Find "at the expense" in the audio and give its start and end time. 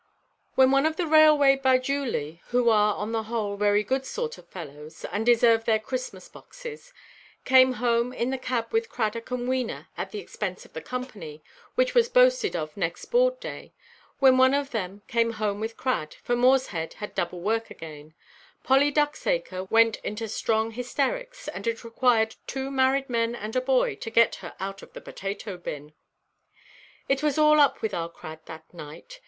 9.95-10.65